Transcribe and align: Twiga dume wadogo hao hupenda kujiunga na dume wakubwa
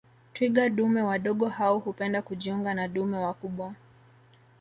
Twiga 0.33 0.69
dume 0.69 1.01
wadogo 1.01 1.47
hao 1.49 1.77
hupenda 1.79 2.21
kujiunga 2.21 2.73
na 2.73 2.87
dume 2.87 3.17
wakubwa 3.17 3.73